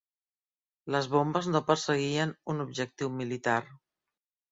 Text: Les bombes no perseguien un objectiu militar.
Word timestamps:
Les 0.95 1.09
bombes 1.15 1.49
no 1.55 1.61
perseguien 1.67 2.33
un 2.55 2.63
objectiu 2.65 3.13
militar. 3.19 3.59